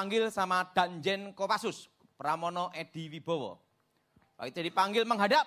[0.00, 1.84] Dipanggil sama Danjen Kopassus,
[2.16, 3.60] Pramono Edi Wibowo.
[4.40, 5.44] Waktu itu dipanggil menghadap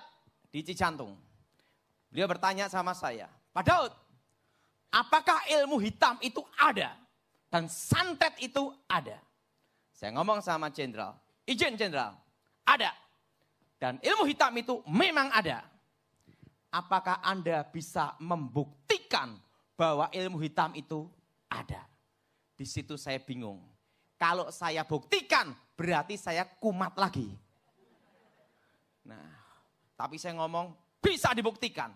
[0.53, 1.17] di Cijantung.
[2.13, 3.89] Beliau bertanya sama saya, Pak Daud,
[4.93, 6.93] apakah ilmu hitam itu ada?
[7.49, 9.17] Dan santet itu ada?
[9.89, 11.17] Saya ngomong sama jenderal,
[11.49, 12.13] izin jenderal,
[12.61, 12.93] ada.
[13.81, 15.65] Dan ilmu hitam itu memang ada.
[16.69, 19.33] Apakah Anda bisa membuktikan
[19.73, 21.09] bahwa ilmu hitam itu
[21.49, 21.89] ada?
[22.53, 23.72] Di situ saya bingung.
[24.23, 27.27] Kalau saya buktikan, berarti saya kumat lagi.
[29.03, 29.35] Nah,
[29.99, 30.71] tapi saya ngomong,
[31.03, 31.91] bisa dibuktikan.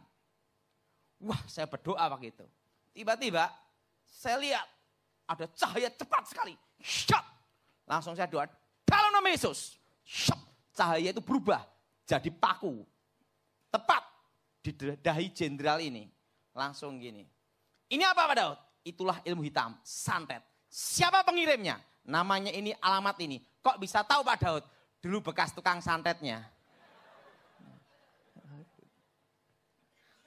[1.24, 2.44] Wah, saya berdoa waktu itu.
[2.91, 3.47] Tiba-tiba,
[4.03, 4.68] saya lihat
[5.24, 6.51] ada cahaya cepat sekali.
[6.83, 7.24] Shot.
[7.88, 8.44] Langsung saya doa,
[8.83, 9.80] dalam nama Yesus.
[10.03, 10.35] Shot.
[10.75, 11.63] Cahaya itu berubah
[12.03, 12.83] jadi paku.
[13.71, 14.03] Tepat
[14.59, 16.12] di dahi jenderal ini.
[16.51, 17.23] Langsung gini.
[17.88, 18.59] Ini apa Pak Daud?
[18.83, 20.44] Itulah ilmu hitam, santet.
[20.68, 21.80] Siapa pengirimnya?
[22.07, 23.44] Namanya ini, alamat ini.
[23.59, 24.63] Kok bisa tahu Pak Daud?
[25.04, 26.39] Dulu bekas tukang santetnya.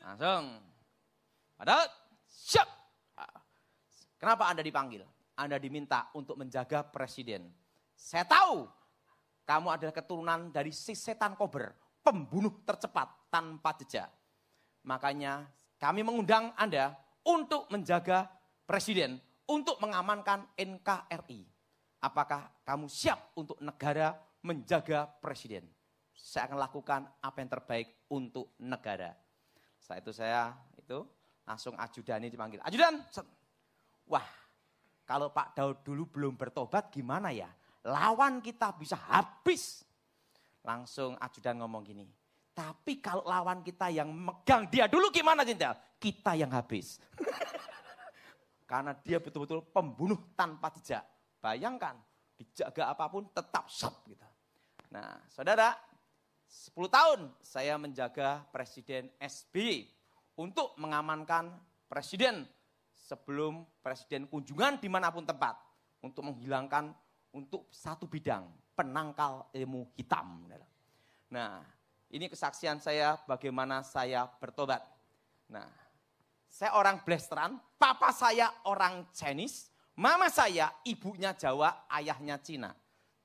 [0.04, 0.60] Langsung.
[1.56, 1.90] Pak Daud,
[2.28, 2.68] siap.
[4.20, 5.00] Kenapa Anda dipanggil?
[5.40, 7.48] Anda diminta untuk menjaga presiden.
[7.96, 8.68] Saya tahu
[9.48, 11.72] kamu adalah keturunan dari si setan kober,
[12.04, 14.12] pembunuh tercepat tanpa jejak.
[14.84, 15.48] Makanya
[15.80, 16.92] kami mengundang Anda
[17.24, 18.28] untuk menjaga
[18.68, 19.16] presiden,
[19.48, 21.59] untuk mengamankan NKRI.
[22.00, 25.68] Apakah kamu siap untuk negara menjaga presiden?
[26.16, 29.12] Saya akan lakukan apa yang terbaik untuk negara.
[29.76, 30.42] Setelah itu saya
[30.76, 30.98] itu
[31.44, 32.60] langsung ajudan ini dipanggil.
[32.64, 33.04] Ajudan,
[34.08, 34.24] wah
[35.04, 37.52] kalau Pak Daud dulu belum bertobat gimana ya?
[37.84, 39.84] Lawan kita bisa habis.
[40.60, 42.04] Langsung ajudan ngomong gini,
[42.60, 45.72] tapi kalau lawan kita yang megang dia dulu gimana Cinta?
[45.96, 47.00] Kita yang habis.
[48.70, 51.00] Karena dia betul-betul pembunuh tanpa jejak.
[51.40, 51.96] Bayangkan,
[52.36, 54.24] dijaga apa pun tetap sop gitu.
[54.92, 55.76] Nah, saudara,
[56.48, 59.88] 10 tahun saya menjaga Presiden SBY
[60.36, 61.52] untuk mengamankan
[61.88, 62.44] Presiden
[62.92, 65.56] sebelum Presiden kunjungan di mana pun tempat.
[66.00, 66.96] Untuk menghilangkan
[67.36, 70.48] untuk satu bidang, penangkal ilmu hitam.
[71.28, 71.60] Nah,
[72.08, 74.80] ini kesaksian saya bagaimana saya bertobat.
[75.52, 75.68] Nah,
[76.48, 79.70] saya orang Blasteran, papa saya orang Chinese,
[80.00, 82.72] mama saya ibunya Jawa, ayahnya Cina.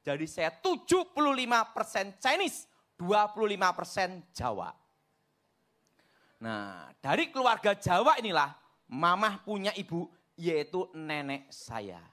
[0.03, 2.67] Jadi saya 75% Chinese,
[2.99, 4.75] 25% Jawa.
[6.43, 8.51] Nah, dari keluarga Jawa inilah
[8.91, 12.03] mamah punya ibu yaitu nenek saya.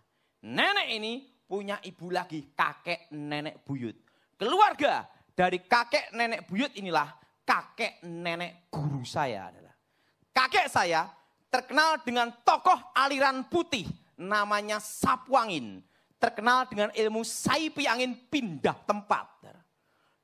[0.46, 3.98] Nenek ini punya ibu lagi, kakek nenek buyut.
[4.38, 7.10] Keluarga dari kakek nenek buyut inilah
[7.42, 9.74] kakek nenek guru saya adalah.
[10.32, 11.10] Kakek saya
[11.52, 13.84] terkenal dengan tokoh aliran putih
[14.22, 15.82] namanya Sapuangin.
[16.22, 19.26] Terkenal dengan ilmu saipi angin pindah tempat.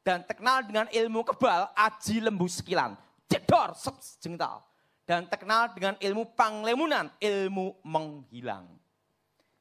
[0.06, 2.94] Dan terkenal dengan ilmu kebal aji lembu sekilan.
[3.26, 3.74] Jedor
[4.22, 4.64] jengtal.
[5.04, 8.68] Dan terkenal dengan ilmu panglemunan, ilmu menghilang.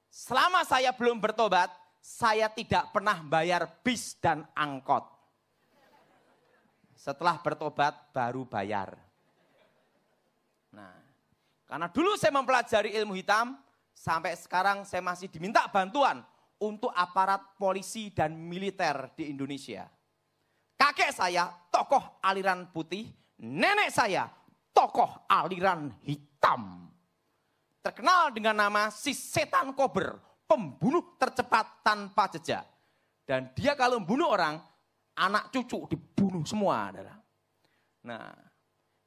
[0.08, 5.04] Selama saya belum bertobat, saya tidak pernah bayar bis dan angkot.
[6.96, 8.96] Setelah bertobat baru bayar.
[10.72, 10.96] Nah,
[11.68, 13.60] karena dulu saya mempelajari ilmu hitam,
[13.98, 16.22] sampai sekarang saya masih diminta bantuan
[16.62, 19.90] untuk aparat polisi dan militer di Indonesia.
[20.78, 23.10] Kakek saya tokoh aliran putih,
[23.42, 24.30] nenek saya
[24.70, 26.88] tokoh aliran hitam
[27.88, 32.68] terkenal dengan nama si setan kober, pembunuh tercepat tanpa jejak.
[33.24, 34.60] Dan dia kalau membunuh orang,
[35.16, 36.92] anak cucu dibunuh semua.
[38.04, 38.36] Nah,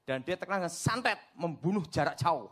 [0.09, 2.49] dan dia terkenal dengan santet, membunuh jarak jauh.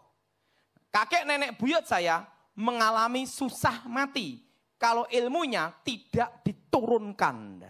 [0.88, 2.24] Kakek nenek buyut saya
[2.56, 4.40] mengalami susah mati
[4.80, 7.60] kalau ilmunya tidak diturunkan.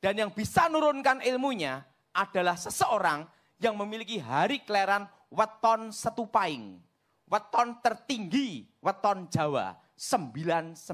[0.00, 1.82] Dan yang bisa menurunkan ilmunya
[2.14, 3.26] adalah seseorang
[3.60, 6.80] yang memiliki hari kelahiran weton setupaing
[7.26, 10.86] weton tertinggi, weton Jawa, 99.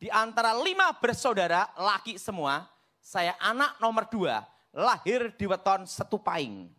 [0.00, 2.64] Di antara lima bersaudara, laki semua,
[3.02, 4.40] saya anak nomor dua,
[4.72, 6.72] lahir di weton Setupaing.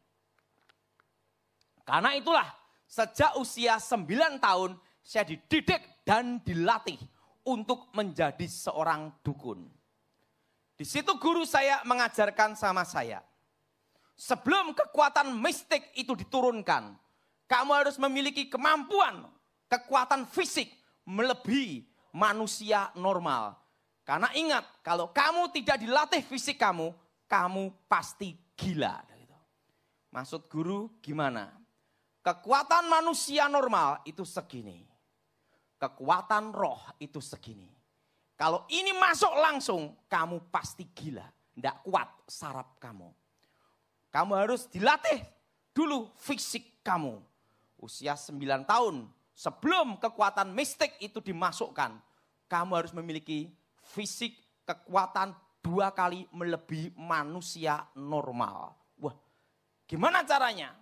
[1.92, 2.48] Karena itulah,
[2.88, 6.96] sejak usia 9 tahun, saya dididik dan dilatih
[7.44, 9.68] untuk menjadi seorang dukun.
[10.80, 13.20] Di situ guru saya mengajarkan sama saya,
[14.16, 16.96] sebelum kekuatan mistik itu diturunkan,
[17.52, 19.28] kamu harus memiliki kemampuan,
[19.68, 20.72] kekuatan fisik
[21.04, 21.84] melebihi
[22.16, 23.60] manusia normal.
[24.08, 26.96] Karena ingat, kalau kamu tidak dilatih fisik kamu,
[27.28, 29.04] kamu pasti gila.
[30.12, 31.61] Maksud guru gimana?
[32.22, 34.86] Kekuatan manusia normal itu segini.
[35.82, 37.66] Kekuatan roh itu segini.
[38.38, 41.26] Kalau ini masuk langsung, kamu pasti gila.
[41.54, 43.10] Tidak kuat saraf kamu.
[44.14, 45.22] Kamu harus dilatih
[45.74, 47.22] dulu fisik kamu.
[47.82, 51.98] Usia 9 tahun, sebelum kekuatan mistik itu dimasukkan,
[52.46, 53.50] kamu harus memiliki
[53.82, 58.74] fisik kekuatan dua kali melebihi manusia normal.
[58.98, 59.18] Wah,
[59.86, 60.81] gimana caranya?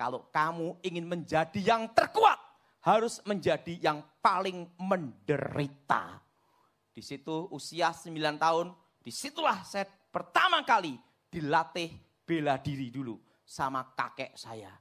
[0.00, 2.40] Kalau kamu ingin menjadi yang terkuat,
[2.80, 6.16] harus menjadi yang paling menderita.
[6.88, 8.72] Di situ usia 9 tahun,
[9.04, 10.96] di situlah saya pertama kali
[11.28, 11.92] dilatih
[12.24, 14.72] bela diri dulu sama kakek saya.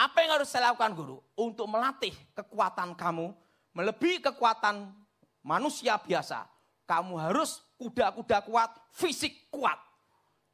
[0.00, 1.20] Apa yang harus saya lakukan guru?
[1.36, 3.36] Untuk melatih kekuatan kamu,
[3.76, 4.96] melebihi kekuatan
[5.44, 6.48] manusia biasa.
[6.88, 9.76] Kamu harus kuda-kuda kuat, fisik kuat.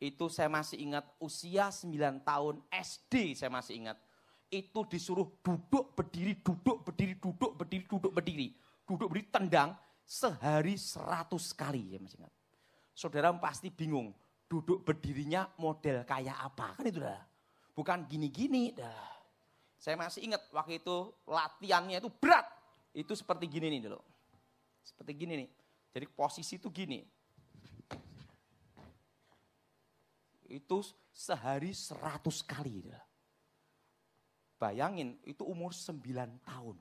[0.01, 4.01] Itu saya masih ingat usia 9 tahun SD saya masih ingat.
[4.49, 8.49] Itu disuruh duduk berdiri, duduk berdiri, duduk berdiri, duduk berdiri.
[8.89, 9.77] Duduk berdiri tendang
[10.09, 11.05] sehari 100
[11.53, 12.33] kali ya masih ingat.
[12.97, 14.17] Saudara pasti bingung,
[14.49, 16.81] duduk berdirinya model kayak apa?
[16.81, 17.21] Kan itu dah.
[17.77, 19.21] Bukan gini-gini dah.
[19.77, 22.49] Saya masih ingat waktu itu latihannya itu berat.
[22.97, 24.01] Itu seperti gini nih dulu.
[24.81, 25.49] Seperti gini nih.
[25.93, 27.05] Jadi posisi itu gini
[30.51, 30.83] itu
[31.15, 32.83] sehari seratus kali.
[34.59, 36.77] Bayangin itu umur sembilan tahun.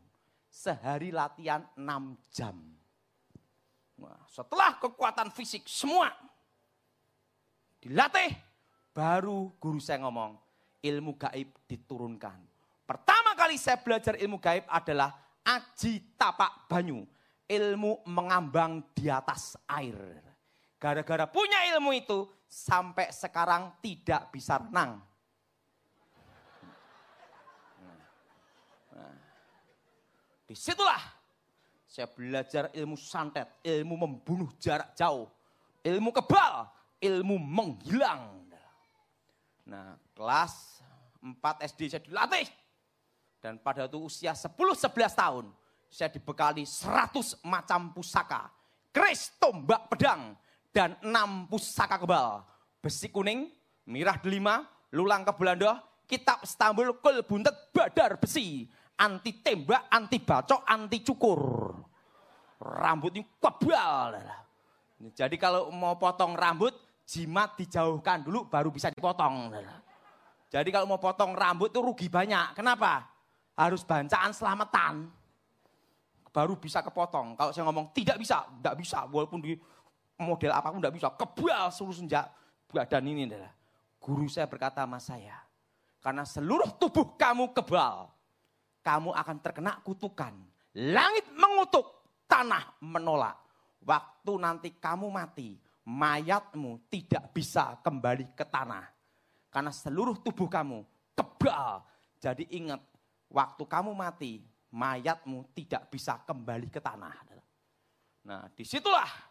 [0.50, 2.58] Sehari latihan enam jam.
[4.02, 6.10] Nah, setelah kekuatan fisik semua
[7.80, 8.34] dilatih,
[8.92, 10.36] baru guru saya ngomong,
[10.84, 12.40] ilmu gaib diturunkan.
[12.84, 15.14] Pertama kali saya belajar ilmu gaib adalah
[15.46, 17.06] aji tapak banyu.
[17.50, 20.29] Ilmu mengambang di atas air.
[20.80, 25.04] Gara-gara punya ilmu itu, sampai sekarang tidak bisa renang.
[28.96, 29.14] Nah,
[30.48, 31.04] di situlah
[31.84, 35.28] saya belajar ilmu santet, ilmu membunuh jarak jauh,
[35.84, 36.72] ilmu kebal,
[37.04, 38.48] ilmu menghilang.
[39.68, 40.82] Nah, kelas
[41.22, 42.48] 4 SD saya dilatih.
[43.40, 45.46] Dan pada itu usia 10-11 tahun,
[45.88, 48.52] saya dibekali 100 macam pusaka.
[48.90, 50.34] Keris, tombak, pedang,
[50.70, 52.46] dan enam pusaka kebal.
[52.80, 53.50] Besi kuning,
[53.90, 58.70] mirah delima, lulang ke Belanda, kitab Istanbul, kul buntet, badar besi.
[59.00, 61.40] Anti tembak, anti bacok, anti cukur.
[62.60, 64.20] Rambut ini kebal.
[65.16, 66.76] Jadi kalau mau potong rambut,
[67.08, 69.56] jimat dijauhkan dulu baru bisa dipotong.
[70.52, 72.60] Jadi kalau mau potong rambut itu rugi banyak.
[72.60, 73.08] Kenapa?
[73.56, 75.08] Harus bancaan selamatan.
[76.36, 77.40] Baru bisa kepotong.
[77.40, 79.08] Kalau saya ngomong tidak bisa, tidak bisa.
[79.08, 79.56] Walaupun di
[80.20, 81.08] model apa pun tidak bisa.
[81.16, 82.28] Kebal seluruh senjak
[82.70, 83.56] badan ini adalah.
[84.00, 85.36] Guru saya berkata sama saya,
[86.00, 88.08] karena seluruh tubuh kamu kebal,
[88.80, 90.32] kamu akan terkena kutukan.
[90.72, 91.84] Langit mengutuk,
[92.24, 93.36] tanah menolak.
[93.84, 98.88] Waktu nanti kamu mati, mayatmu tidak bisa kembali ke tanah.
[99.52, 100.88] Karena seluruh tubuh kamu
[101.20, 101.84] kebal.
[102.24, 102.80] Jadi ingat,
[103.28, 104.40] waktu kamu mati,
[104.72, 107.16] mayatmu tidak bisa kembali ke tanah.
[108.24, 109.29] Nah di situlah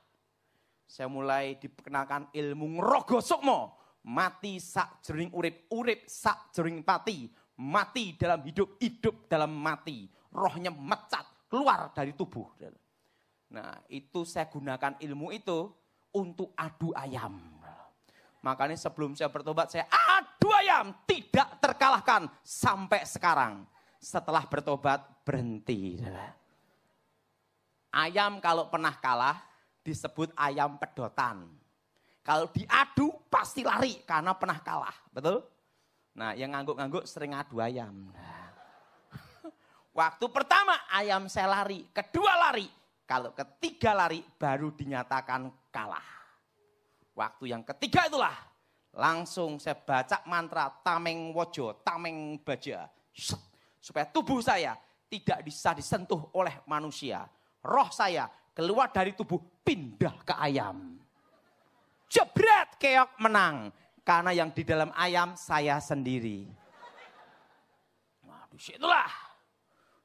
[0.89, 3.77] saya mulai diperkenalkan ilmu ngerogo sukmo.
[4.09, 7.29] Mati sak jering urip, urip sak jering pati.
[7.61, 10.09] Mati dalam hidup, hidup dalam mati.
[10.33, 12.57] Rohnya mecat, keluar dari tubuh.
[13.53, 15.69] Nah itu saya gunakan ilmu itu
[16.17, 17.37] untuk adu ayam.
[18.41, 20.97] Makanya sebelum saya bertobat, saya adu ayam.
[21.05, 23.69] Tidak terkalahkan sampai sekarang.
[24.01, 26.01] Setelah bertobat, berhenti.
[27.93, 29.48] Ayam kalau pernah kalah,
[29.89, 31.49] disebut ayam pedotan.
[32.21, 35.41] Kalau diadu pasti lari karena pernah kalah, betul?
[36.13, 38.13] Nah, yang ngangguk-ngangguk sering adu ayam.
[38.13, 38.53] Nah.
[39.99, 42.69] Waktu pertama ayam saya lari, kedua lari.
[43.09, 46.05] Kalau ketiga lari baru dinyatakan kalah.
[47.17, 48.37] Waktu yang ketiga itulah
[48.93, 52.93] langsung saya baca mantra tameng wojo, tameng baja.
[53.81, 54.77] Supaya tubuh saya
[55.09, 57.25] tidak bisa disentuh oleh manusia.
[57.65, 58.29] Roh saya
[58.59, 60.99] keluar dari tubuh pindah ke ayam.
[62.11, 63.71] Jebret keok menang.
[64.03, 66.51] Karena yang di dalam ayam saya sendiri.
[68.27, 69.07] Nah di situlah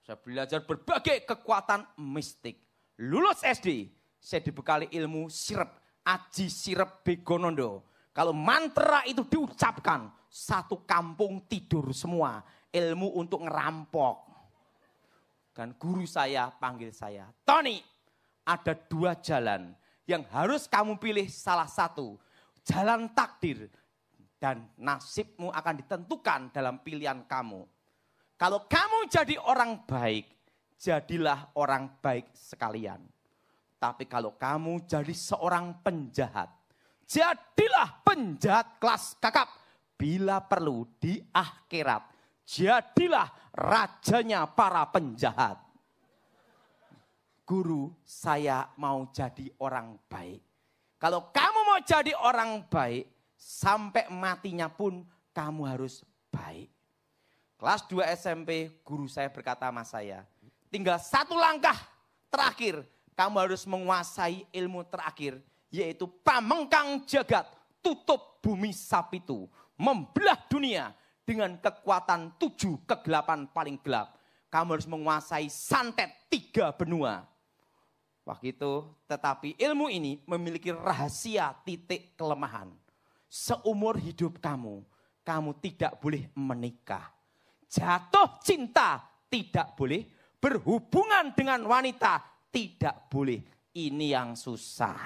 [0.03, 2.59] saya belajar berbagai kekuatan mistik.
[2.99, 7.87] Lulus SD, saya dibekali ilmu sirep, aji sirep begonondo.
[8.11, 12.43] Kalau mantra itu diucapkan, satu kampung tidur semua.
[12.69, 14.29] Ilmu untuk ngerampok.
[15.55, 17.92] Dan guru saya panggil saya, Tony,
[18.43, 19.71] ada dua jalan
[20.03, 22.19] yang harus kamu pilih salah satu.
[22.63, 23.67] Jalan takdir
[24.39, 27.63] dan nasibmu akan ditentukan dalam pilihan kamu.
[28.35, 30.27] Kalau kamu jadi orang baik,
[30.75, 32.99] jadilah orang baik sekalian.
[33.79, 36.51] Tapi kalau kamu jadi seorang penjahat,
[37.07, 39.47] jadilah penjahat kelas kakap.
[39.95, 42.03] Bila perlu di akhirat,
[42.43, 45.62] jadilah rajanya para penjahat.
[47.43, 50.39] Guru, saya mau jadi orang baik.
[50.95, 55.03] Kalau kamu mau jadi orang baik, sampai matinya pun
[55.35, 56.71] kamu harus baik.
[57.59, 60.23] Kelas 2 SMP, guru saya berkata sama saya,
[60.71, 61.75] tinggal satu langkah
[62.31, 67.43] terakhir, kamu harus menguasai ilmu terakhir, yaitu pamengkang jagat,
[67.83, 74.15] tutup bumi sapitu, membelah dunia dengan kekuatan tujuh kegelapan paling gelap.
[74.51, 77.32] Kamu harus menguasai santet tiga benua.
[78.23, 82.71] Waktu itu, tetapi ilmu ini memiliki rahasia titik kelemahan.
[83.27, 84.79] Seumur hidup kamu,
[85.27, 87.11] kamu tidak boleh menikah.
[87.67, 90.07] Jatuh cinta tidak boleh,
[90.39, 93.43] berhubungan dengan wanita tidak boleh.
[93.73, 95.01] Ini yang susah.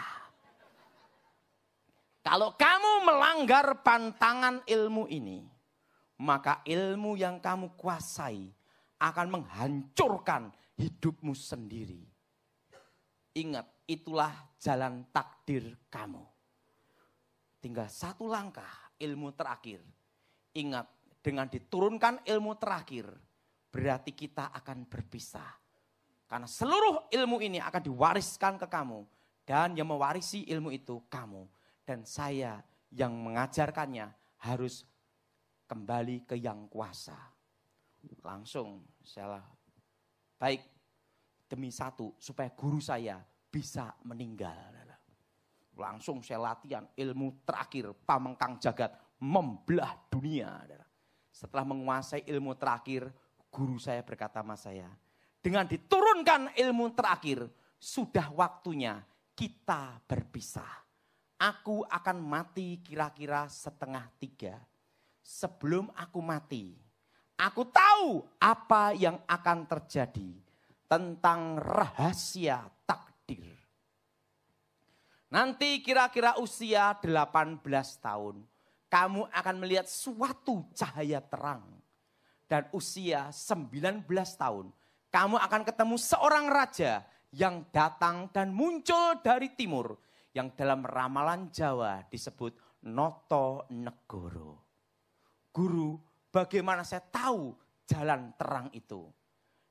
[2.20, 5.48] Kalau kamu melanggar pantangan ilmu ini,
[6.20, 8.52] maka ilmu yang kamu kuasai
[9.00, 12.17] akan menghancurkan hidupmu sendiri.
[13.38, 16.26] Ingat, itulah jalan takdir kamu.
[17.62, 19.78] Tinggal satu langkah ilmu terakhir.
[20.58, 20.90] Ingat,
[21.22, 23.06] dengan diturunkan ilmu terakhir,
[23.70, 25.54] berarti kita akan berpisah.
[26.26, 29.06] Karena seluruh ilmu ini akan diwariskan ke kamu.
[29.46, 31.46] Dan yang mewarisi ilmu itu kamu.
[31.86, 34.82] Dan saya yang mengajarkannya harus
[35.70, 37.16] kembali ke yang kuasa.
[38.26, 39.40] Langsung saya
[40.42, 40.77] baik
[41.48, 44.76] demi satu supaya guru saya bisa meninggal.
[45.78, 48.90] Langsung saya latihan ilmu terakhir pamengkang jagat
[49.22, 50.66] membelah dunia.
[51.30, 53.14] Setelah menguasai ilmu terakhir,
[53.54, 54.90] guru saya berkata sama saya,
[55.38, 57.46] dengan diturunkan ilmu terakhir,
[57.78, 59.06] sudah waktunya
[59.38, 60.82] kita berpisah.
[61.38, 64.58] Aku akan mati kira-kira setengah tiga.
[65.22, 66.74] Sebelum aku mati,
[67.38, 70.47] aku tahu apa yang akan terjadi
[70.88, 73.56] tentang rahasia takdir.
[75.28, 77.60] Nanti kira-kira usia 18
[78.00, 78.48] tahun,
[78.88, 81.64] kamu akan melihat suatu cahaya terang.
[82.48, 84.08] Dan usia 19
[84.40, 84.72] tahun,
[85.12, 87.04] kamu akan ketemu seorang raja
[87.36, 90.00] yang datang dan muncul dari timur.
[90.32, 92.56] Yang dalam ramalan Jawa disebut
[92.88, 94.64] Noto Negoro.
[95.52, 95.98] Guru,
[96.32, 97.52] bagaimana saya tahu
[97.90, 99.10] jalan terang itu?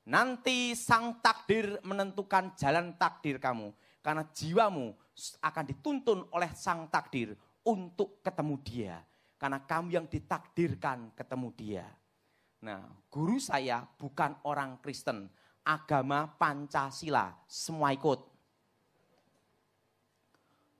[0.07, 3.75] Nanti sang takdir menentukan jalan takdir kamu.
[3.99, 4.95] Karena jiwamu
[5.43, 7.35] akan dituntun oleh sang takdir
[7.67, 8.95] untuk ketemu dia.
[9.35, 11.85] Karena kamu yang ditakdirkan ketemu dia.
[12.63, 15.27] Nah, guru saya bukan orang Kristen.
[15.67, 18.23] Agama Pancasila, semua ikut.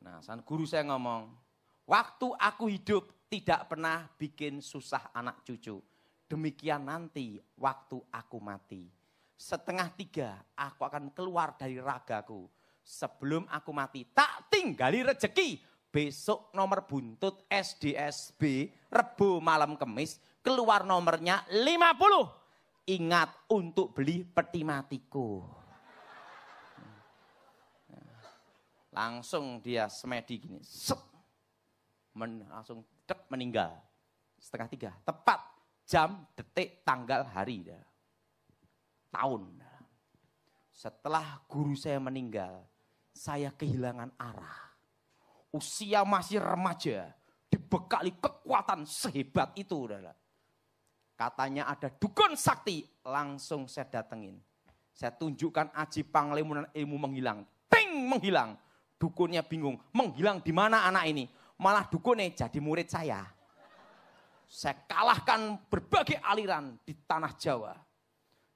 [0.08, 1.28] Nah, sang guru saya ngomong,
[1.84, 5.84] waktu aku hidup tidak pernah bikin susah anak cucu.
[6.32, 8.97] Demikian nanti waktu aku mati
[9.38, 12.50] setengah tiga aku akan keluar dari ragaku.
[12.82, 15.62] Sebelum aku mati, tak tinggali rejeki.
[15.88, 22.92] Besok nomor buntut SDSB, Rebu malam kemis, keluar nomornya 50.
[22.92, 25.44] Ingat untuk beli peti matiku.
[28.96, 30.98] Langsung dia semedi gini, set.
[32.18, 33.78] Men, langsung dek meninggal.
[34.42, 35.38] Setengah tiga, tepat
[35.86, 37.68] jam, detik, tanggal, hari.
[39.12, 39.50] Tahun.
[40.78, 42.62] Setelah guru saya meninggal,
[43.10, 44.78] saya kehilangan arah.
[45.50, 47.10] Usia masih remaja,
[47.50, 49.90] dibekali kekuatan sehebat itu.
[51.18, 54.38] Katanya ada dukun sakti, langsung saya datengin.
[54.94, 57.42] Saya tunjukkan aji panglimunan ilmu menghilang.
[57.66, 58.54] Ting menghilang.
[58.98, 61.30] Dukunnya bingung, menghilang di mana anak ini?
[61.58, 63.26] Malah dukunnya jadi murid saya.
[64.46, 67.87] Saya kalahkan berbagai aliran di tanah Jawa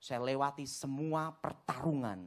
[0.01, 2.25] saya lewati semua pertarungan.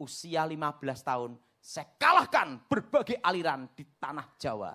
[0.00, 4.72] Usia 15 tahun, saya kalahkan berbagai aliran di tanah Jawa.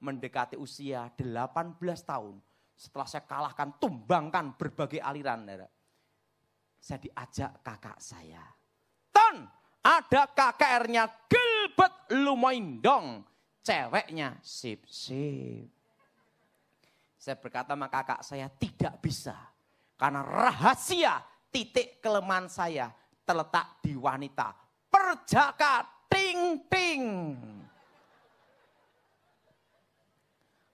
[0.00, 2.40] Mendekati usia 18 tahun,
[2.72, 5.44] setelah saya kalahkan, tumbangkan berbagai aliran.
[6.80, 8.40] Saya diajak kakak saya.
[9.12, 9.44] Ton,
[9.84, 13.20] ada KKR-nya Gilbert Lumoindong.
[13.60, 15.68] Ceweknya sip-sip.
[17.20, 19.36] Saya berkata sama kakak saya, tidak bisa.
[19.98, 22.90] Karena rahasia titik kelemahan saya
[23.26, 24.54] terletak di wanita.
[24.86, 27.02] Perjaka ting ting.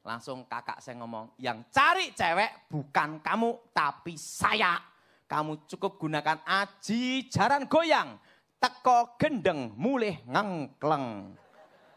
[0.03, 4.91] Langsung kakak saya ngomong, yang cari cewek bukan kamu tapi saya.
[5.33, 8.21] kamu cukup gunakan aji jaran goyang.
[8.61, 11.33] Teko gendeng mulih ngengkleng.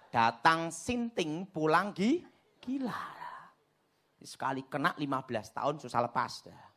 [0.07, 2.23] Datang sinting pulang gi,
[2.63, 3.11] gila.
[4.23, 6.74] Sekali kena 15 tahun susah lepas dah.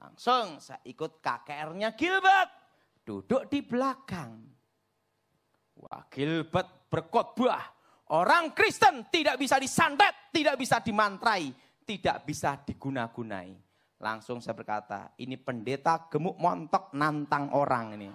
[0.00, 2.48] Langsung saya ikut KKR-nya Gilbert.
[3.04, 4.40] Duduk di belakang.
[5.76, 7.76] Wah Gilbert berkhotbah.
[8.10, 11.46] Orang Kristen tidak bisa disantet, tidak bisa dimantrai,
[11.86, 13.54] tidak bisa diguna-gunai.
[14.00, 18.10] Langsung saya berkata, ini pendeta gemuk montok nantang orang ini.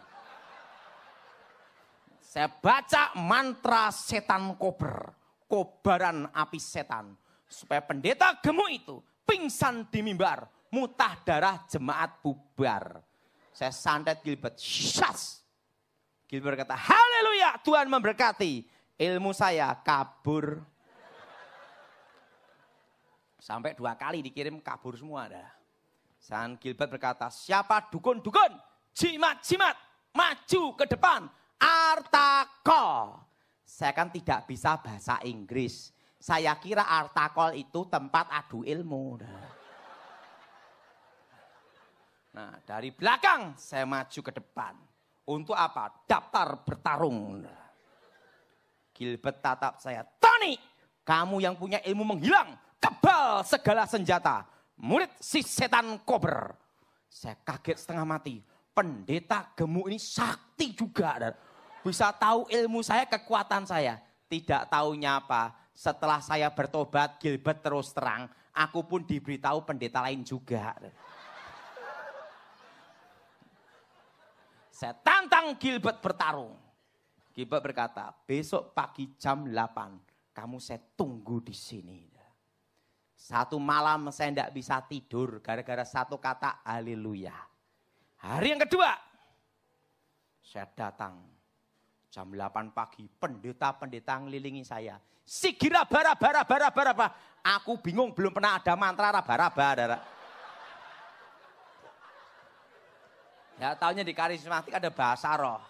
[2.19, 5.15] Saya baca mantra setan kober,
[5.47, 7.15] kobaran api setan
[7.47, 10.43] supaya pendeta gemuk itu pingsan di mimbar,
[10.75, 12.99] mutah darah jemaat bubar.
[13.55, 15.39] Saya santet Gilbert, syas.
[16.27, 18.67] Gilbert kata, haleluya, Tuhan memberkati.
[18.99, 20.59] Ilmu saya kabur.
[23.39, 25.31] Sampai dua kali dikirim kabur semua.
[25.31, 25.47] Ada.
[26.19, 28.51] San Gilbert berkata, siapa dukun-dukun,
[28.91, 29.77] jimat-jimat,
[30.11, 31.29] maju ke depan,
[31.61, 33.15] artako.
[33.63, 35.93] Saya kan tidak bisa bahasa Inggris.
[36.17, 39.21] Saya kira artakol itu tempat adu ilmu.
[39.21, 39.64] Nah,
[42.67, 44.73] dari belakang saya maju ke depan.
[45.25, 45.89] Untuk apa?
[46.05, 47.41] Daftar bertarung.
[48.93, 50.05] Gilbert tatap saya.
[50.21, 50.59] Tony,
[51.01, 52.53] kamu yang punya ilmu menghilang.
[52.77, 54.45] Kebal segala senjata.
[54.77, 56.53] Murid si setan kober.
[57.09, 58.43] Saya kaget setengah mati.
[58.75, 61.33] Pendeta gemuk ini sakti juga.
[61.81, 63.97] Bisa tahu ilmu saya, kekuatan saya.
[64.27, 70.71] Tidak tahunya apa setelah saya bertobat, Gilbert terus terang, aku pun diberitahu pendeta lain juga.
[74.75, 76.51] Saya tantang Gilbert bertarung.
[77.31, 82.11] Gilbert berkata, besok pagi jam 8, kamu saya tunggu di sini.
[83.15, 87.31] Satu malam saya tidak bisa tidur gara-gara satu kata haleluya.
[88.19, 88.91] Hari yang kedua,
[90.43, 91.23] saya datang
[92.11, 97.09] jam 8 pagi, pendeta-pendeta ngelilingi saya Sigira bara bara bara bara.
[97.41, 99.97] Aku bingung belum pernah ada mantra raba-raba.
[103.55, 105.63] Ya tahunya di karismatik ada bahasa roh.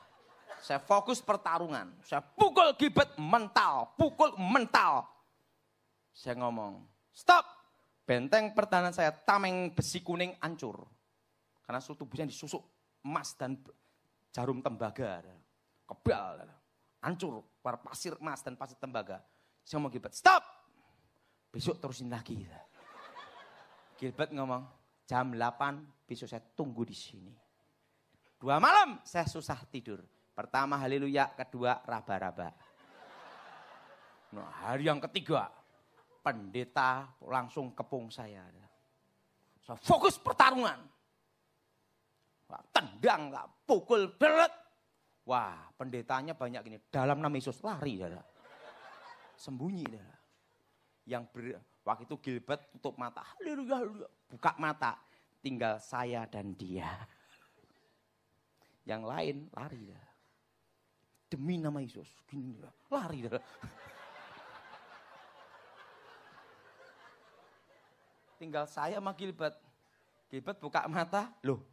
[0.65, 1.93] Saya fokus pertarungan.
[2.01, 5.05] Saya pukul gibet mental, pukul mental.
[6.09, 6.81] Saya ngomong,
[7.13, 7.45] stop.
[8.05, 10.85] Benteng pertahanan saya tameng besi kuning hancur.
[11.65, 12.61] Karena seluruh tubuhnya disusuk
[13.05, 13.57] emas dan
[14.33, 15.21] jarum tembaga.
[15.85, 16.49] Kebal,
[17.05, 19.21] hancur, pasir emas dan pasir tembaga.
[19.61, 20.41] Saya ngomong Gilbert, stop.
[21.53, 22.41] Besok terusin lagi.
[24.01, 24.65] Gilbert ngomong,
[25.05, 27.44] jam 8 besok saya tunggu di sini.
[28.45, 30.05] Dua malam saya susah tidur.
[30.37, 32.53] Pertama haleluya, kedua raba-raba.
[34.37, 35.49] Nah, hari yang ketiga,
[36.21, 38.45] pendeta langsung kepung saya.
[39.65, 40.77] Saya fokus pertarungan.
[42.45, 43.33] Wah, tendang,
[43.65, 44.53] pukul, berat.
[45.25, 46.77] Wah, pendetanya banyak gini.
[46.93, 47.97] Dalam nama Yesus lari.
[47.97, 48.21] Ya
[49.41, 50.09] sembunyi dah.
[51.09, 51.45] Yang ber,
[51.81, 53.89] waktu itu Gilbert tutup mata, haleluya,
[54.29, 55.01] buka mata,
[55.41, 56.93] tinggal saya dan dia.
[58.85, 60.05] Yang lain lari dah.
[61.25, 63.41] Demi nama Yesus, gini dah, lari dah.
[68.37, 69.57] Tinggal saya sama Gilbert.
[70.29, 71.65] Gilbert buka mata, loh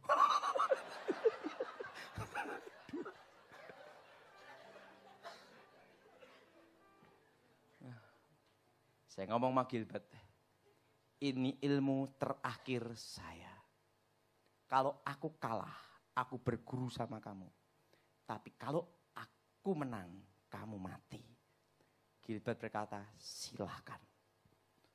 [9.13, 10.09] Saya ngomong sama Gilbert,
[11.21, 13.53] ini ilmu terakhir saya.
[14.65, 17.49] Kalau aku kalah, aku berguru sama kamu.
[18.23, 20.09] Tapi kalau aku menang,
[20.47, 21.21] kamu mati.
[22.23, 23.99] Gilbert berkata, silahkan.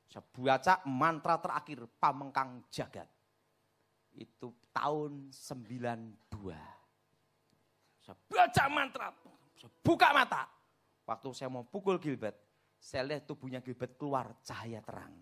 [0.09, 3.05] Saya baca mantra terakhir, Pamengkang Jagat.
[4.17, 6.57] Itu tahun 92.
[8.01, 9.13] Saya baca mantra,
[9.53, 10.49] saya buka mata.
[11.05, 12.37] Waktu saya mau pukul Gilbert,
[12.81, 15.13] saya lihat tubuhnya Gilbert keluar cahaya terang.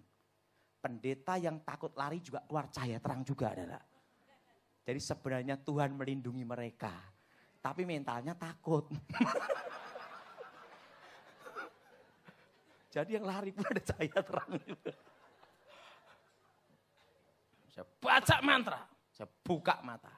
[0.79, 3.83] Pendeta yang takut lari juga keluar cahaya terang juga adalah.
[4.87, 6.95] Jadi sebenarnya Tuhan melindungi mereka.
[7.59, 8.87] Tapi mentalnya takut.
[12.95, 14.55] Jadi yang lari pun ada cahaya terang.
[17.67, 20.15] Saya baca mantra, saya buka mata.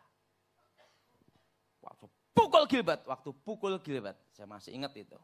[1.82, 2.06] Waktu
[2.38, 5.18] pukul Gilbert, waktu pukul Gilbert, saya masih ingat itu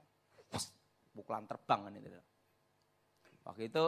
[1.15, 2.09] pukulan terbang kan itu.
[3.47, 3.85] Waktu itu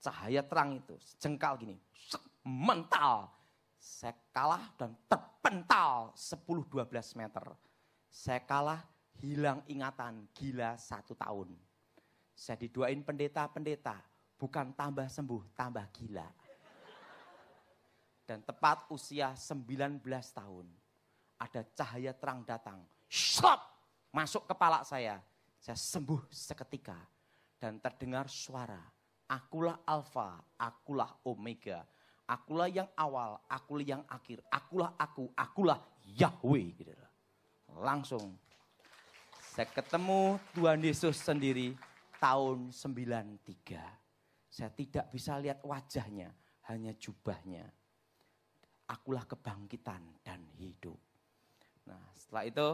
[0.00, 1.76] cahaya terang itu jengkal gini,
[2.48, 3.28] mental.
[3.84, 7.44] Saya kalah dan terpental 10-12 meter.
[8.08, 8.80] Saya kalah
[9.20, 11.52] hilang ingatan, gila satu tahun.
[12.32, 14.00] Saya diduain pendeta-pendeta,
[14.40, 16.24] bukan tambah sembuh, tambah gila.
[18.24, 20.00] Dan tepat usia 19
[20.32, 20.66] tahun,
[21.36, 22.80] ada cahaya terang datang.
[23.04, 23.60] Stop!
[24.08, 25.20] Masuk kepala saya.
[25.60, 26.96] Saya sembuh seketika.
[27.60, 28.80] Dan terdengar suara,
[29.28, 31.84] akulah alfa, akulah omega.
[32.24, 34.40] Akulah yang awal, akulah yang akhir.
[34.48, 36.72] Akulah aku, akulah Yahweh.
[36.72, 36.92] Gitu.
[37.76, 38.32] Langsung
[39.54, 41.78] saya ketemu Tuhan Yesus sendiri
[42.18, 43.76] tahun 93.
[44.50, 46.32] Saya tidak bisa lihat wajahnya,
[46.66, 47.68] hanya jubahnya.
[48.88, 50.98] Akulah kebangkitan dan hidup.
[51.84, 52.68] Nah setelah itu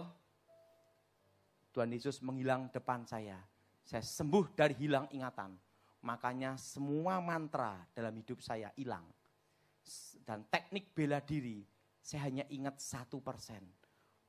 [1.70, 3.38] Tuhan Yesus menghilang depan saya.
[3.82, 5.54] Saya sembuh dari hilang ingatan.
[6.00, 9.04] Makanya semua mantra dalam hidup saya hilang.
[10.24, 11.64] Dan teknik bela diri,
[11.98, 13.64] saya hanya ingat satu persen.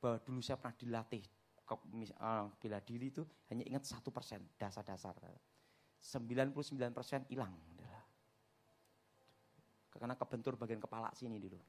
[0.02, 1.24] Bahwa dulu saya pernah dilatih
[1.70, 5.14] uh, bela diri itu hanya ingat satu persen dasar-dasar.
[6.02, 6.52] 99
[6.90, 7.54] persen hilang.
[9.92, 11.60] Karena kebentur bagian kepala sini dulu.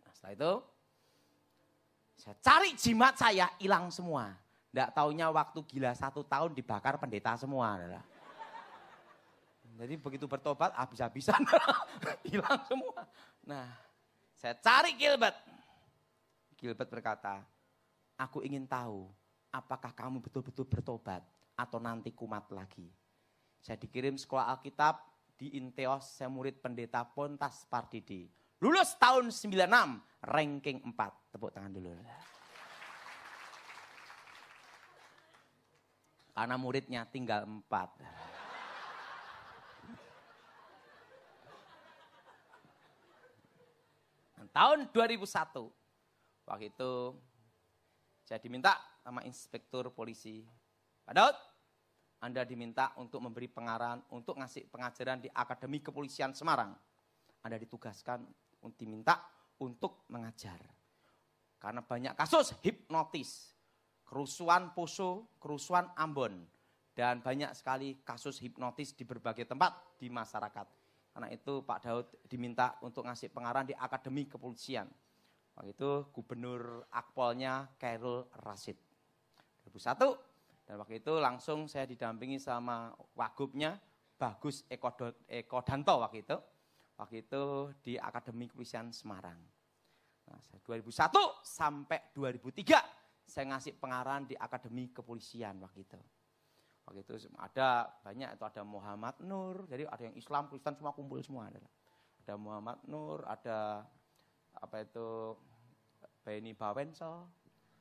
[0.00, 0.52] Nah, setelah itu
[2.16, 4.32] saya cari jimat saya hilang semua.
[4.72, 7.76] Tidak taunya waktu gila satu tahun dibakar pendeta semua.
[7.76, 8.04] Adalah.
[9.76, 11.44] Jadi begitu bertobat habis-habisan
[12.32, 13.04] hilang semua.
[13.44, 13.68] Nah,
[14.32, 15.36] saya cari Gilbert.
[16.56, 17.44] Gilbert berkata,
[18.16, 19.12] aku ingin tahu
[19.52, 21.20] apakah kamu betul-betul bertobat
[21.56, 22.88] atau nanti kumat lagi.
[23.60, 25.00] Saya dikirim sekolah Alkitab
[25.36, 28.32] di Inteos, saya murid pendeta Pontas Pardidi.
[28.64, 29.68] Lulus tahun 96,
[30.24, 31.32] ranking 4.
[31.36, 31.92] Tepuk tangan dulu.
[36.32, 38.35] Karena muridnya tinggal 4.
[44.56, 45.20] Tahun 2001,
[46.48, 46.92] waktu itu
[48.24, 48.72] saya diminta
[49.04, 50.40] sama inspektur polisi,
[51.04, 51.36] Pak Daud,
[52.24, 56.72] Anda diminta untuk memberi pengarahan, untuk ngasih pengajaran di Akademi Kepolisian Semarang.
[57.44, 58.24] Anda ditugaskan
[58.80, 59.20] diminta
[59.60, 60.58] untuk mengajar.
[61.60, 63.52] Karena banyak kasus hipnotis,
[64.08, 66.48] kerusuhan Poso, kerusuhan Ambon,
[66.96, 70.85] dan banyak sekali kasus hipnotis di berbagai tempat di masyarakat.
[71.16, 74.84] Karena itu Pak Daud diminta untuk ngasih pengarahan di Akademi Kepolisian.
[75.56, 78.76] Waktu itu Gubernur Akpolnya Kairul Rasid.
[79.64, 80.12] 2001
[80.68, 83.80] dan waktu itu langsung saya didampingi sama wagubnya
[84.20, 84.92] Bagus Eko,
[85.24, 86.36] Eko Danto waktu itu
[87.00, 89.40] waktu itu di Akademi Kepolisian Semarang.
[90.28, 90.36] Nah,
[90.68, 95.96] 2001 sampai 2003 saya ngasih pengarahan di Akademi Kepolisian waktu itu.
[96.86, 101.18] Waktu itu ada banyak itu ada Muhammad Nur, jadi ada yang Islam, Kristen semua kumpul
[101.18, 101.58] semua ada.
[102.22, 103.82] Ada Muhammad Nur, ada
[104.54, 105.34] apa itu
[106.22, 107.26] Beni Bawensel.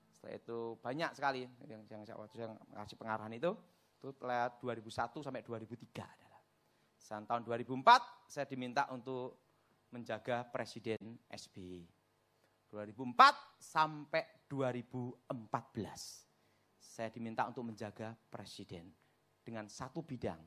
[0.10, 3.54] Setelah itu banyak sekali yang yang waktu yang ngasih pengarahan itu
[4.02, 6.41] itu telah 2001 sampai 2003 adalah.
[7.06, 9.38] Dan tahun 2004 saya diminta untuk
[9.94, 11.86] menjaga Presiden SBY.
[12.74, 16.25] 2004 sampai 2014
[16.86, 18.93] saya diminta untuk menjaga Presiden
[19.41, 20.39] dengan satu bidang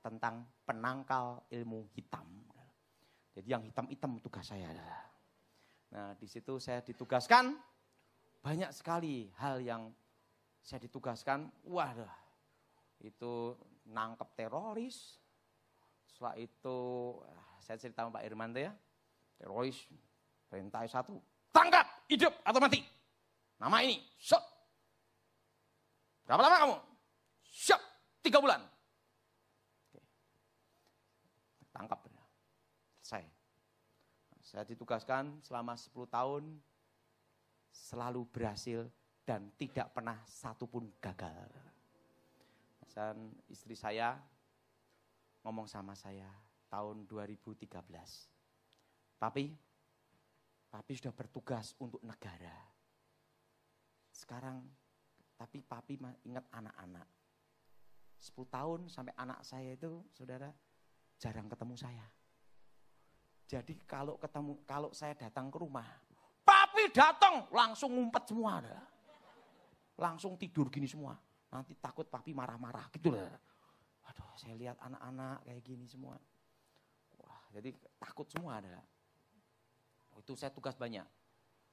[0.00, 2.24] tentang penangkal ilmu hitam.
[3.36, 4.72] Jadi yang hitam-hitam tugas saya.
[5.92, 7.52] Nah di situ saya ditugaskan
[8.40, 9.92] banyak sekali hal yang
[10.64, 11.52] saya ditugaskan.
[11.68, 11.92] Wah,
[13.04, 13.54] itu
[13.86, 15.20] nangkep teroris,
[16.08, 16.78] setelah itu
[17.60, 18.72] saya cerita sama Pak Irman ya,
[19.36, 19.84] teroris
[20.48, 21.20] perintah satu,
[21.52, 22.80] tangkap hidup atau mati.
[23.60, 24.55] Nama ini, shot.
[26.26, 26.76] Berapa lama kamu?
[27.46, 27.80] Siap,
[28.20, 28.60] tiga bulan.
[29.86, 30.02] Oke.
[31.70, 32.06] Tangkap.
[33.06, 33.22] Selesai.
[34.42, 36.42] Saya ditugaskan selama 10 tahun,
[37.70, 38.90] selalu berhasil
[39.22, 41.46] dan tidak pernah satupun gagal.
[42.90, 44.18] Dan istri saya
[45.46, 46.26] ngomong sama saya
[46.66, 47.62] tahun 2013.
[49.22, 49.46] Papi,
[50.74, 52.58] papi sudah bertugas untuk negara.
[54.10, 54.66] Sekarang,
[55.36, 57.06] tapi papi ingat anak-anak.
[58.16, 60.48] 10 tahun sampai anak saya itu, saudara,
[61.20, 62.06] jarang ketemu saya.
[63.46, 65.86] Jadi kalau ketemu, kalau saya datang ke rumah,
[66.42, 68.80] papi datang langsung ngumpet semua, ada.
[69.96, 71.16] langsung tidur gini semua.
[71.48, 73.32] Nanti takut papi marah-marah gitu lah.
[74.12, 76.20] Aduh, saya lihat anak-anak kayak gini semua.
[77.16, 78.84] Wah, jadi takut semua ada.
[80.20, 81.06] Itu saya tugas banyak.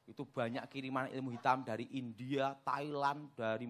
[0.04, 3.68] Itu banyak kiriman ilmu hitam dari India, Thailand, dari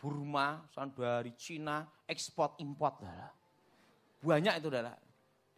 [0.00, 0.64] Burma,
[0.96, 3.04] dari Cina, ekspor import.
[4.20, 4.96] Banyak itu adalah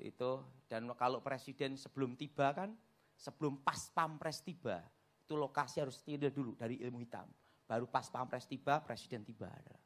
[0.03, 0.33] itu
[0.67, 2.75] dan kalau presiden sebelum tiba kan
[3.15, 4.83] sebelum pas pampres tiba
[5.23, 7.23] itu lokasi harus tidak dulu dari ilmu hitam
[7.71, 9.83] baru pas pampres tiba presiden tiba adalah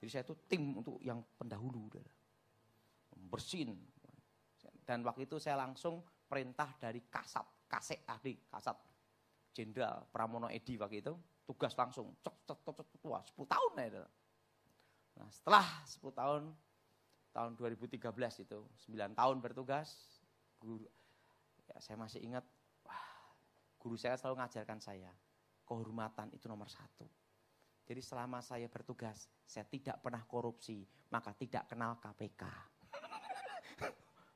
[0.00, 1.88] jadi saya itu tim untuk yang pendahulu.
[3.26, 3.74] Bersin.
[4.86, 5.98] Dan waktu itu saya langsung
[6.30, 8.78] perintah dari Kasat, Kasek Adi, Kasat
[9.56, 11.16] Jenderal Pramono Edi waktu itu,
[11.48, 14.04] tugas langsung, cek, cek, cek, cek, wah 10 tahun ya itu.
[15.16, 16.42] Nah setelah 10 tahun,
[17.32, 18.58] tahun 2013 itu,
[18.92, 20.20] 9 tahun bertugas,
[20.60, 20.84] guru,
[21.64, 22.44] ya saya masih ingat,
[22.84, 23.00] wah
[23.80, 25.08] guru saya selalu mengajarkan saya,
[25.64, 27.08] kehormatan itu nomor satu.
[27.88, 32.44] Jadi selama saya bertugas, saya tidak pernah korupsi, maka tidak kenal KPK.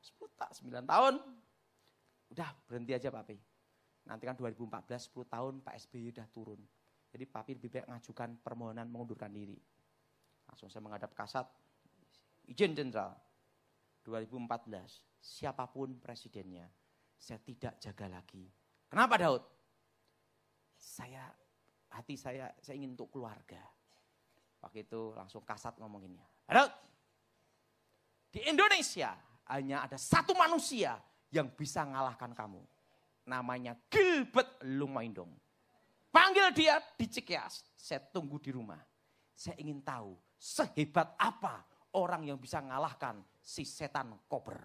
[0.01, 1.15] 10 9 tahun,
[2.33, 3.50] udah berhenti aja Papi.
[4.11, 6.59] Nanti kan 2014, 10 tahun Pak SBY udah turun.
[7.15, 9.55] Jadi Papi lebih baik mengajukan permohonan mengundurkan diri.
[10.51, 11.47] Langsung saya menghadap kasat,
[12.51, 13.15] izin jenderal.
[14.03, 16.67] 2014, siapa pun presidennya,
[17.15, 18.51] saya tidak jaga lagi.
[18.91, 19.45] Kenapa Daud?
[20.75, 21.31] Saya
[21.95, 23.61] hati saya, saya ingin untuk keluarga.
[24.59, 26.27] Waktu itu langsung kasat ngomonginnya.
[26.51, 26.67] Ada
[28.35, 29.15] di Indonesia
[29.55, 30.99] hanya ada satu manusia
[31.31, 32.63] yang bisa ngalahkan kamu.
[33.31, 35.31] Namanya Gilbert Lumaindong.
[36.11, 37.63] Panggil dia di Cikeas.
[37.79, 38.83] Saya tunggu di rumah.
[39.31, 41.63] Saya ingin tahu sehebat apa
[41.95, 44.59] orang yang bisa ngalahkan si setan kober.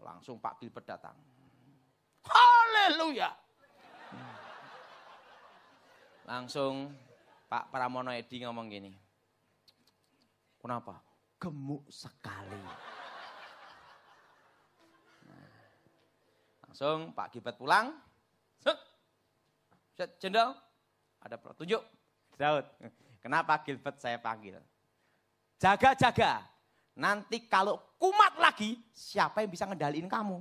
[0.00, 1.16] Langsung Pak Gilbert datang.
[2.24, 3.28] Haleluya.
[6.24, 6.96] Langsung
[7.44, 8.92] Pak Pramono Edi ngomong gini.
[10.56, 10.96] Kenapa?
[11.36, 12.97] Gemuk sekali.
[16.68, 17.96] Langsung Pak Gibet pulang.
[19.98, 20.54] Set, Jenderal,
[21.18, 21.82] ada petunjuk.
[22.38, 22.62] Daud,
[23.18, 24.62] kenapa Gilbert saya panggil?
[25.58, 26.46] Jaga-jaga,
[26.94, 30.38] nanti kalau kumat lagi, siapa yang bisa ngendaliin kamu?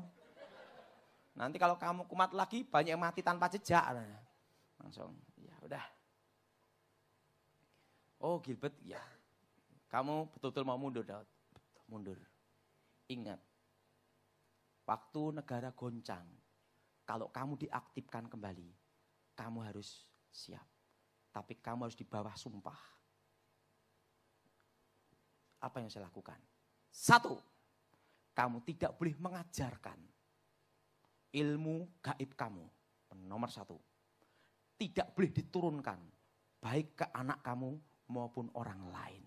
[1.34, 3.82] Nanti kalau kamu kumat lagi, banyak yang mati tanpa jejak.
[4.78, 5.18] Langsung,
[5.66, 5.86] udah.
[8.22, 9.02] Oh Gilbert, ya.
[9.90, 11.26] Kamu betul-betul mau mundur, Daud.
[11.90, 12.22] Mundur.
[13.10, 13.42] Ingat,
[14.88, 16.26] waktu negara goncang,
[17.04, 18.72] kalau kamu diaktifkan kembali,
[19.36, 20.66] kamu harus siap.
[21.36, 22.80] Tapi kamu harus di bawah sumpah.
[25.62, 26.40] Apa yang saya lakukan?
[26.90, 27.38] Satu,
[28.34, 30.00] kamu tidak boleh mengajarkan
[31.36, 32.66] ilmu gaib kamu.
[33.18, 33.76] Nomor satu
[34.78, 36.00] tidak boleh diturunkan
[36.62, 37.74] baik ke anak kamu
[38.14, 39.26] maupun orang lain.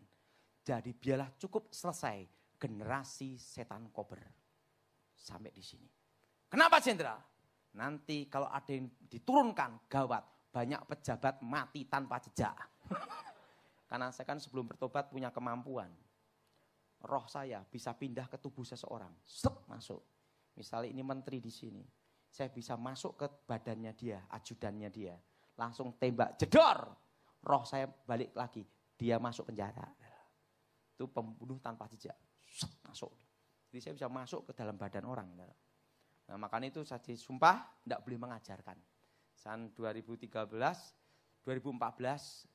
[0.63, 4.40] Jadi biarlah cukup selesai generasi setan kober.
[5.21, 5.85] Sampai di sini.
[6.49, 7.21] Kenapa jenderal?
[7.77, 12.57] Nanti kalau ada yang diturunkan gawat, banyak pejabat mati tanpa jejak.
[13.91, 15.93] Karena saya kan sebelum bertobat punya kemampuan.
[17.01, 19.13] Roh saya bisa pindah ke tubuh seseorang.
[19.23, 20.03] Sep, masuk.
[20.57, 21.85] Misalnya ini menteri di sini.
[22.31, 25.15] Saya bisa masuk ke badannya dia, ajudannya dia
[25.61, 26.89] langsung tembak jedor.
[27.45, 28.65] Roh saya balik lagi,
[28.97, 29.85] dia masuk penjara.
[30.97, 32.17] Itu pembunuh tanpa jejak.
[32.89, 33.13] Masuk.
[33.71, 35.31] Jadi saya bisa masuk ke dalam badan orang.
[36.27, 38.75] Nah makanya itu saya sumpah tidak boleh mengajarkan.
[39.31, 40.27] Saat 2013,
[41.47, 42.51] 2014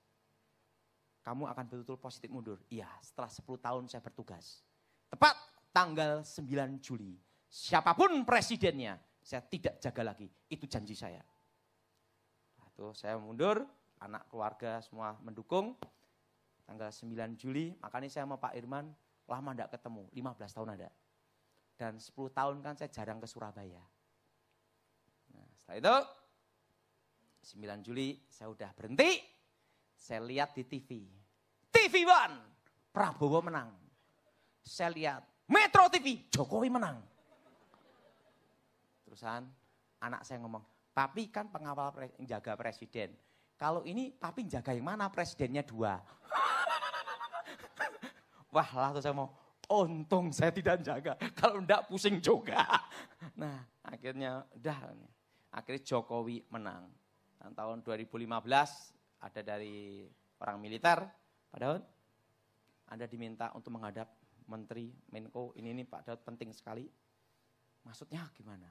[1.26, 2.62] kamu akan betul-betul positif mundur.
[2.70, 4.62] Iya, setelah 10 tahun saya bertugas.
[5.10, 5.34] Tepat
[5.74, 7.18] tanggal 9 Juli.
[7.50, 10.30] Siapa pun presidennya, saya tidak jaga lagi.
[10.52, 11.24] Itu janji saya.
[12.76, 13.64] Tuh saya mundur,
[14.04, 15.80] anak keluarga semua mendukung.
[16.68, 18.92] Tanggal 9 Juli, makanya saya sama Pak Irman
[19.26, 20.90] lama tidak ketemu, 15 tahun ada.
[21.76, 23.84] Dan 10 tahun kan saya jarang ke Surabaya.
[25.36, 25.96] Nah, setelah itu,
[27.60, 29.20] 9 Juli saya udah berhenti,
[29.96, 31.04] saya lihat di TV.
[31.70, 32.40] TV One,
[32.96, 33.76] Prabowo menang.
[34.64, 37.04] Saya lihat Metro TV, Jokowi menang.
[39.04, 39.44] Terusan
[40.00, 40.64] anak saya ngomong,
[40.96, 43.12] Papi kan pengawal pre, jaga presiden.
[43.60, 46.00] Kalau ini papi jaga yang mana presidennya dua.
[48.56, 49.28] Wah lah tuh saya mau,
[49.70, 51.18] untung saya tidak jaga.
[51.34, 52.66] Kalau enggak pusing juga.
[53.40, 54.80] Nah akhirnya udah.
[55.56, 56.92] Akhirnya Jokowi menang.
[57.40, 58.28] Dan tahun 2015
[59.22, 60.06] ada dari
[60.42, 61.00] orang militer.
[61.50, 61.84] Pak Daud,
[62.92, 64.12] Anda diminta untuk menghadap
[64.52, 65.56] Menteri Menko.
[65.56, 66.84] Ini, ini Pak Daud penting sekali.
[67.86, 68.68] Maksudnya gimana?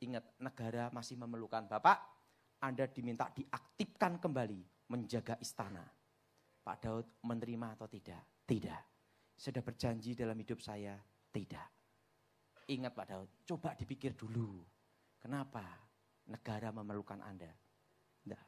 [0.00, 1.98] Ingat, negara masih memerlukan Bapak,
[2.62, 5.84] Anda diminta diaktifkan kembali menjaga istana.
[6.60, 8.22] Pak Daud menerima atau tidak?
[8.44, 8.89] Tidak.
[9.40, 11.00] Sudah berjanji dalam hidup saya?
[11.32, 11.68] Tidak.
[12.68, 14.60] Ingat Pak Daud, coba dipikir dulu.
[15.16, 15.64] Kenapa
[16.28, 17.48] negara memerlukan Anda?
[18.20, 18.44] Tidak.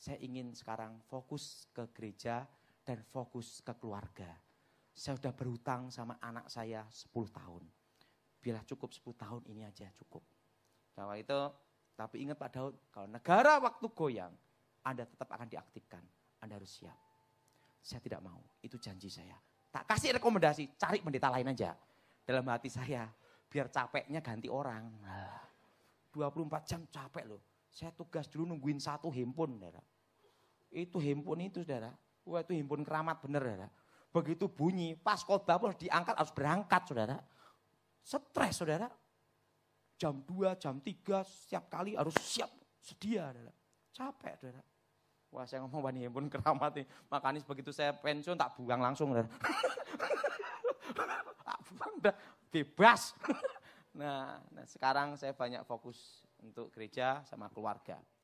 [0.00, 2.48] Saya ingin sekarang fokus ke gereja
[2.88, 4.32] dan fokus ke keluarga.
[4.96, 7.68] Saya sudah berhutang sama anak saya 10 tahun.
[8.40, 10.24] Biarlah cukup 10 tahun ini aja cukup.
[10.96, 11.52] Bahwa itu,
[11.92, 14.32] tapi ingat Pak Daud, kalau negara waktu goyang,
[14.88, 16.00] Anda tetap akan diaktifkan.
[16.40, 16.96] Anda harus siap.
[17.84, 19.36] Saya tidak mau, itu janji saya.
[19.78, 21.70] Tak kasih rekomendasi, cari pendeta lain aja.
[22.26, 23.06] Dalam hati saya,
[23.46, 24.90] biar capeknya ganti orang.
[24.98, 25.38] Nah,
[26.10, 27.38] 24 jam capek loh.
[27.70, 29.78] Saya tugas dulu nungguin satu handphone, saudara.
[30.74, 31.94] Itu handphone itu, saudara.
[32.26, 33.68] Wah itu handphone keramat bener, saudara.
[34.10, 37.16] Begitu bunyi, pas khotbah pun diangkat harus berangkat, saudara.
[38.02, 38.90] Stres, saudara.
[39.94, 42.50] Jam 2, jam 3, setiap kali harus siap,
[42.82, 43.54] sedia, saudara.
[43.94, 44.62] Capek, saudara.
[45.28, 46.86] Wah saya ngomong bani handphone keramat nih.
[47.12, 49.12] Makanya begitu saya pensiun tak buang langsung,
[51.48, 52.14] tak buang, udah
[52.48, 53.12] bebas.
[53.98, 57.98] Nah, nah, sekarang saya banyak fokus untuk gereja sama keluarga.